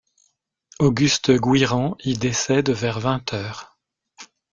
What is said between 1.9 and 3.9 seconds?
y décède vers vingt heures.